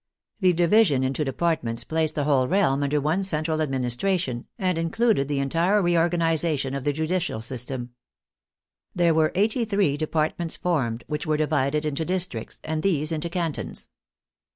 [0.39, 5.27] The di vision into departments placed the whole realm under one central administration, and included
[5.27, 7.91] the entire reorganiza tion of the judicial system.
[8.95, 13.29] There were eighty three de partments formed, which were divided into districts, and these into
[13.29, 13.89] cantons.